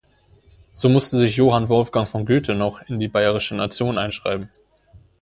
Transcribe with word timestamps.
So 0.73 0.89
musste 0.89 1.15
sich 1.17 1.35
Johann 1.35 1.69
Wolfgang 1.69 2.07
von 2.07 2.25
Goethe 2.25 2.55
noch 2.55 2.81
in 2.89 2.99
die 2.99 3.07
"bayerische 3.07 3.53
Nation" 3.55 3.99
einschreiben. 3.99 4.49